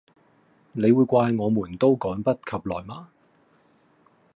[0.71, 3.09] 你會怪我們都趕不及來嗎？